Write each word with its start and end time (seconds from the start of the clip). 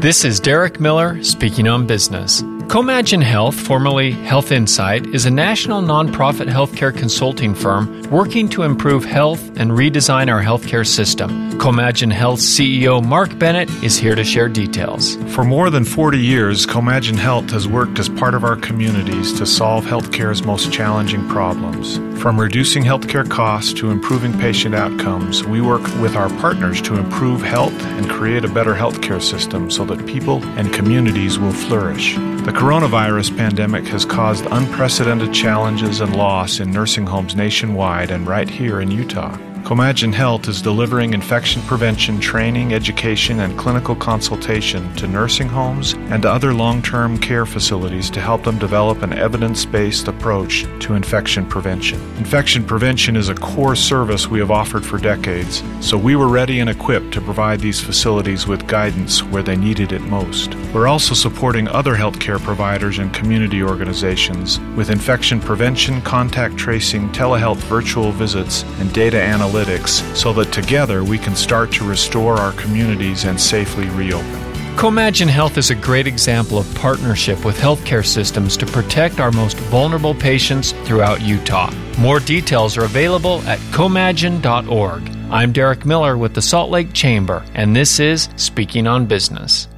This 0.00 0.24
is 0.24 0.40
Derek 0.40 0.80
Miller 0.80 1.22
speaking 1.22 1.68
on 1.68 1.86
business. 1.86 2.42
Comagine 2.70 3.20
Health, 3.20 3.58
formerly 3.58 4.12
Health 4.12 4.52
Insight, 4.52 5.04
is 5.08 5.26
a 5.26 5.30
national 5.30 5.82
nonprofit 5.82 6.48
healthcare 6.48 6.96
consulting 6.96 7.52
firm 7.52 8.00
working 8.12 8.48
to 8.50 8.62
improve 8.62 9.04
health 9.04 9.44
and 9.56 9.72
redesign 9.72 10.30
our 10.30 10.40
healthcare 10.40 10.86
system. 10.86 11.58
Comagine 11.58 12.12
Health 12.12 12.38
CEO 12.38 13.04
Mark 13.04 13.36
Bennett 13.40 13.68
is 13.82 13.98
here 13.98 14.14
to 14.14 14.22
share 14.22 14.48
details. 14.48 15.16
For 15.34 15.42
more 15.42 15.68
than 15.68 15.84
40 15.84 16.18
years, 16.18 16.64
Comagine 16.64 17.18
Health 17.18 17.50
has 17.50 17.66
worked 17.66 17.98
as 17.98 18.08
part 18.08 18.34
of 18.34 18.44
our 18.44 18.54
communities 18.54 19.36
to 19.40 19.46
solve 19.46 19.84
healthcare's 19.84 20.44
most 20.44 20.72
challenging 20.72 21.26
problems. 21.28 21.98
From 22.22 22.38
reducing 22.38 22.84
healthcare 22.84 23.28
costs 23.28 23.72
to 23.74 23.90
improving 23.90 24.32
patient 24.38 24.76
outcomes, 24.76 25.42
we 25.42 25.60
work 25.60 25.82
with 26.00 26.14
our 26.14 26.28
partners 26.38 26.80
to 26.82 26.96
improve 26.96 27.42
health 27.42 27.82
and 27.96 28.08
create 28.08 28.44
a 28.44 28.48
better 28.48 28.74
healthcare 28.74 29.20
system 29.20 29.72
so 29.72 29.84
that 29.86 30.06
people 30.06 30.44
and 30.56 30.72
communities 30.72 31.38
will 31.38 31.52
flourish. 31.52 32.14
The 32.16 32.52
coronavirus 32.60 33.34
pandemic 33.38 33.86
has 33.86 34.04
caused 34.04 34.44
unprecedented 34.50 35.32
challenges 35.32 36.02
and 36.02 36.14
loss 36.14 36.60
in 36.60 36.70
nursing 36.70 37.06
homes 37.06 37.34
nationwide 37.34 38.10
and 38.10 38.26
right 38.26 38.50
here 38.50 38.82
in 38.82 38.90
Utah. 38.90 39.34
Comagine 39.64 40.12
Health 40.12 40.48
is 40.48 40.62
delivering 40.62 41.12
infection 41.12 41.62
prevention 41.62 42.18
training, 42.18 42.72
education, 42.72 43.40
and 43.40 43.56
clinical 43.58 43.94
consultation 43.94 44.92
to 44.96 45.06
nursing 45.06 45.48
homes 45.48 45.92
and 46.08 46.26
other 46.26 46.52
long 46.52 46.82
term 46.82 47.18
care 47.18 47.46
facilities 47.46 48.10
to 48.10 48.20
help 48.20 48.42
them 48.42 48.58
develop 48.58 49.02
an 49.02 49.12
evidence 49.12 49.64
based 49.64 50.08
approach 50.08 50.64
to 50.80 50.94
infection 50.94 51.46
prevention. 51.46 52.00
Infection 52.16 52.64
prevention 52.64 53.14
is 53.16 53.28
a 53.28 53.34
core 53.34 53.76
service 53.76 54.26
we 54.26 54.40
have 54.40 54.50
offered 54.50 54.84
for 54.84 54.98
decades, 54.98 55.62
so 55.80 55.96
we 55.96 56.16
were 56.16 56.28
ready 56.28 56.58
and 56.58 56.70
equipped 56.70 57.12
to 57.12 57.20
provide 57.20 57.60
these 57.60 57.80
facilities 57.80 58.46
with 58.46 58.66
guidance 58.66 59.22
where 59.22 59.42
they 59.42 59.56
needed 59.56 59.92
it 59.92 60.02
most. 60.02 60.54
We're 60.74 60.88
also 60.88 61.14
supporting 61.14 61.68
other 61.68 61.94
healthcare 61.94 62.42
providers 62.42 62.98
and 62.98 63.12
community 63.12 63.62
organizations 63.62 64.58
with 64.74 64.90
infection 64.90 65.38
prevention, 65.38 66.00
contact 66.02 66.56
tracing, 66.56 67.10
telehealth 67.10 67.58
virtual 67.68 68.10
visits, 68.10 68.64
and 68.80 68.92
data 68.92 69.18
analytics 69.18 69.49
analytics 69.50 70.16
so 70.16 70.32
that 70.32 70.52
together 70.52 71.04
we 71.04 71.18
can 71.18 71.34
start 71.34 71.72
to 71.72 71.88
restore 71.88 72.36
our 72.36 72.52
communities 72.52 73.24
and 73.24 73.40
safely 73.40 73.88
reopen. 73.90 74.50
Comagine 74.76 75.28
Health 75.28 75.58
is 75.58 75.70
a 75.70 75.74
great 75.74 76.06
example 76.06 76.58
of 76.58 76.74
partnership 76.74 77.44
with 77.44 77.58
healthcare 77.58 78.06
systems 78.06 78.56
to 78.56 78.66
protect 78.66 79.20
our 79.20 79.30
most 79.32 79.58
vulnerable 79.58 80.14
patients 80.14 80.72
throughout 80.84 81.20
Utah. 81.20 81.70
More 81.98 82.20
details 82.20 82.78
are 82.78 82.84
available 82.84 83.42
at 83.42 83.58
comagine.org. 83.72 85.10
I'm 85.30 85.52
Derek 85.52 85.84
Miller 85.84 86.16
with 86.16 86.34
the 86.34 86.42
Salt 86.42 86.70
Lake 86.70 86.92
Chamber, 86.92 87.44
and 87.54 87.76
this 87.76 88.00
is 88.00 88.28
Speaking 88.36 88.86
on 88.86 89.06
Business. 89.06 89.68